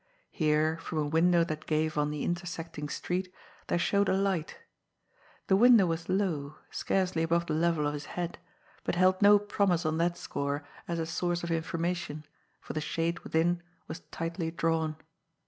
Here, 0.31 0.79
from 0.79 0.97
a 0.97 1.05
window 1.05 1.43
that 1.43 1.67
gave 1.67 1.95
on 1.95 2.09
the 2.09 2.23
intersecting 2.23 2.89
street, 2.89 3.31
there 3.67 3.77
showed 3.77 4.09
a 4.09 4.15
light. 4.17 4.57
The 5.45 5.55
window 5.55 5.85
was 5.85 6.09
low, 6.09 6.55
scarcely 6.71 7.21
above 7.21 7.45
the 7.45 7.53
level 7.53 7.85
of 7.85 7.93
his 7.93 8.07
head, 8.17 8.39
but 8.83 8.95
held 8.95 9.21
no 9.21 9.37
promise 9.37 9.85
on 9.85 9.99
that 9.99 10.17
score 10.17 10.65
as 10.87 10.97
a 10.97 11.05
source 11.05 11.43
of 11.43 11.51
information, 11.51 12.25
for 12.59 12.73
the 12.73 12.81
shade 12.81 13.19
within 13.19 13.61
was 13.87 13.99
tightly 14.09 14.49
drawn. 14.49 14.95